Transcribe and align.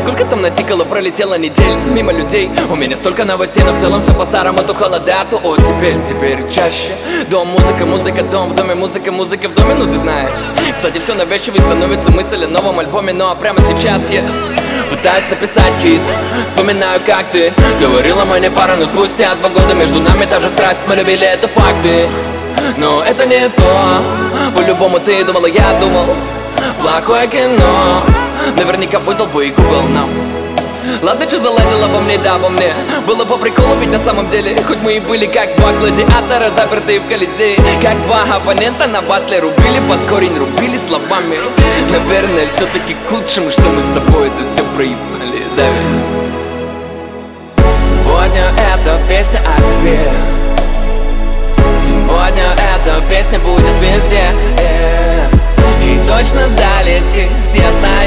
Сколько 0.00 0.24
там 0.24 0.40
натикало, 0.40 0.84
пролетело 0.84 1.36
недель 1.36 1.74
Мимо 1.92 2.10
людей, 2.10 2.50
у 2.70 2.74
меня 2.74 2.96
столько 2.96 3.26
новостей 3.26 3.62
Но 3.64 3.74
в 3.74 3.80
целом 3.80 4.00
все 4.00 4.14
по-старому, 4.14 4.62
то 4.62 4.74
холода, 4.74 5.26
то 5.28 5.36
оттепель. 5.36 6.02
Теперь 6.06 6.48
чаще. 6.48 6.96
Дом, 7.28 7.48
музыка, 7.48 7.84
музыка, 7.84 8.22
дом 8.22 8.48
В 8.48 8.54
доме 8.54 8.74
музыка, 8.74 9.12
музыка 9.12 9.50
в 9.50 9.54
доме, 9.54 9.74
ну 9.74 9.84
ты 9.84 9.98
знаешь. 9.98 10.30
Кстати, 10.74 10.98
все 11.00 11.12
навязчивый 11.12 11.60
становится 11.60 12.10
мысль 12.10 12.42
о 12.44 12.48
новом 12.48 12.78
альбоме 12.78 13.12
Но 13.12 13.36
прямо 13.36 13.60
сейчас 13.60 14.10
я 14.10 14.22
Пытаюсь 14.88 15.28
написать 15.28 15.72
хит. 15.82 16.00
Вспоминаю, 16.46 16.98
как 17.04 17.26
ты 17.30 17.52
Говорила 17.78 18.24
мы 18.24 18.40
не 18.40 18.50
пара, 18.50 18.76
но 18.76 18.86
спустя 18.86 19.34
два 19.34 19.50
года 19.50 19.74
Между 19.74 20.00
нами 20.00 20.24
та 20.24 20.40
же 20.40 20.48
страсть, 20.48 20.80
мы 20.88 20.96
любили, 20.96 21.26
это 21.26 21.46
факты. 21.46 22.08
Но 22.78 23.02
это 23.02 23.26
не 23.26 23.50
то. 23.50 24.02
По-любому 24.56 24.98
ты 24.98 25.22
думала, 25.24 25.46
я 25.46 25.78
думал 25.78 26.06
Плохое 26.80 27.28
кино 27.28 28.02
Наверняка 28.56 28.98
выдал 28.98 29.26
бы 29.26 29.46
и 29.46 29.50
Google 29.50 29.82
нам. 29.94 30.10
Ладно, 31.02 31.28
что 31.28 31.38
заладила 31.38 31.86
во 31.88 32.00
мне, 32.00 32.18
да, 32.18 32.38
во 32.38 32.48
мне. 32.48 32.72
Было 33.06 33.24
по 33.24 33.36
приколу, 33.36 33.74
ведь 33.80 33.90
на 33.90 33.98
самом 33.98 34.28
деле. 34.28 34.56
Хоть 34.66 34.78
мы 34.82 34.96
и 34.96 35.00
были 35.00 35.26
как 35.26 35.54
два 35.56 35.72
гладиатора 35.72 36.50
Запертые 36.50 37.00
в 37.00 37.08
колизее 37.08 37.56
Как 37.82 38.02
два 38.04 38.22
оппонента 38.34 38.86
на 38.86 39.02
батле 39.02 39.40
Рубили 39.40 39.80
под 39.88 40.00
корень, 40.08 40.36
рубили 40.36 40.76
словами. 40.76 41.38
Наверное, 41.90 42.48
все-таки 42.48 42.96
к 43.06 43.12
лучшему 43.12 43.50
Что 43.50 43.62
мы 43.62 43.82
с 43.82 43.86
тобой 43.86 44.28
это 44.28 44.44
все 44.44 44.62
проебали, 44.74 45.44
да? 45.56 45.64
Ведь? 45.68 46.20
Сегодня 47.74 48.42
эта 48.58 48.98
песня 49.08 49.40
о 49.40 49.60
тебе. 49.60 50.00
Сегодня 51.76 52.44
эта 52.74 53.00
песня 53.08 53.38
будет 53.38 53.78
везде 53.80 54.22
э, 54.58 55.26
И 55.82 56.00
точно 56.06 56.42
долетит, 56.48 57.30
я 57.54 57.72
знаю 57.72 57.99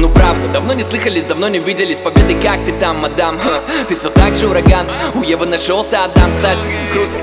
Ну 0.00 0.08
правда, 0.10 0.46
давно 0.48 0.74
не 0.74 0.84
слыхались, 0.84 1.26
давно 1.26 1.48
не 1.48 1.58
виделись. 1.58 1.98
Победы, 1.98 2.34
как 2.40 2.64
ты 2.64 2.72
там, 2.72 2.98
мадам? 2.98 3.38
Ха, 3.38 3.60
ты 3.88 3.96
все 3.96 4.10
так 4.10 4.34
же 4.34 4.46
ураган. 4.46 4.86
У 5.14 5.22
Евы 5.22 5.46
нашелся 5.46 6.04
Адам, 6.04 6.32
кстати 6.32 6.62
Круто, 6.92 7.16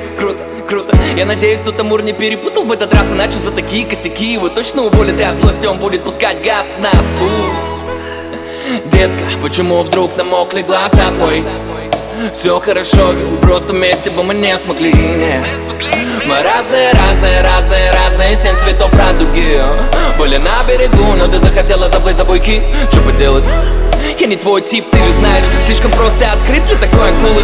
круто, 0.66 0.98
Я 1.16 1.26
надеюсь, 1.26 1.62
тут 1.62 1.80
Амур 1.80 2.02
не 2.02 2.14
перепутал 2.14 2.64
в 2.64 2.72
этот 2.72 2.94
раз 2.94 3.12
Иначе 3.12 3.38
за 3.38 3.52
такие 3.52 3.86
косяки 3.86 4.34
его 4.34 4.50
точно 4.50 4.84
уволят 4.84 5.20
И 5.20 5.24
от 5.24 5.36
злости 5.36 5.66
он 5.66 5.78
будет 5.78 6.04
пускать 6.04 6.44
газ 6.44 6.74
в 6.78 6.82
нас 6.82 7.18
У. 7.22 8.90
Детка, 8.90 9.24
почему 9.42 9.84
вдруг 9.84 10.18
намокли 10.18 10.62
глаза 10.62 11.12
твой? 11.14 11.44
Все 12.34 12.60
хорошо, 12.60 13.14
просто 13.42 13.74
вместе 13.74 14.10
бы 14.10 14.24
мы 14.24 14.34
не 14.34 14.58
смогли, 14.58 14.92
не 14.92 15.44
Мы 16.26 16.42
разные, 16.42 16.92
разные, 16.94 17.42
разные, 17.42 17.92
разные 17.92 18.36
Семь 18.36 18.56
цветов 18.56 18.94
радуги 18.94 19.62
Были 20.18 20.38
на 20.38 20.64
берегу, 20.64 21.14
но 21.18 21.28
ты 21.28 21.40
захотела 21.40 21.88
заплыть 21.90 22.18
за 22.18 22.26
буйки 22.26 22.62
Что 22.90 23.02
поделать? 23.02 23.46
Я 24.20 24.28
не 24.28 24.36
твой 24.36 24.62
тип, 24.62 24.86
ты 24.90 24.98
же 24.98 25.12
знаешь 25.12 25.44
Слишком 25.66 25.92
просто 25.92 26.32
открыт 26.32 26.66
для 26.66 26.78
такой 26.78 27.10
акулы 27.10 27.44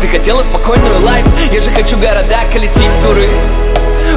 Ты 0.00 0.06
хотела 0.06 0.42
спокойную 0.42 1.00
лайф? 1.00 1.26
Я 1.52 1.60
же 1.60 1.72
хочу 1.72 1.96
города 1.96 2.38
колесить 2.52 2.90
туры. 3.02 3.28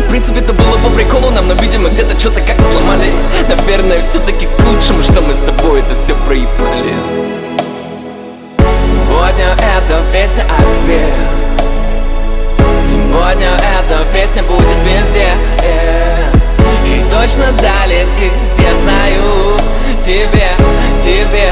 В 0.06 0.10
принципе, 0.10 0.42
это 0.42 0.54
было 0.54 0.78
по 0.78 0.90
приколу 0.92 1.32
нам, 1.32 1.48
но, 1.48 1.56
видимо, 1.56 1.90
где-то 1.90 2.20
что-то 2.20 2.40
как-то 2.42 2.64
сломали. 2.64 3.12
Наверное, 3.50 4.04
все-таки 4.04 4.46
к 4.46 4.60
лучшему, 4.68 5.02
что 5.02 5.22
мы 5.22 5.34
с 5.34 5.40
тобой 5.40 5.80
это 5.80 5.96
все 5.96 6.14
проебали. 6.16 6.94
Сегодня 8.78 9.56
эта 9.58 10.02
песня 10.14 10.44
о 10.44 10.62
тебе. 10.72 11.02
Сегодня 12.80 13.50
эта 13.80 14.06
песня 14.14 14.44
будет 14.44 14.78
везде 14.84 15.28
э, 15.64 16.32
И 16.86 17.04
точно 17.10 17.52
долетит, 17.54 18.32
я 18.60 18.76
знаю. 18.76 19.58
Тебе, 20.02 20.50
тебе. 21.00 21.52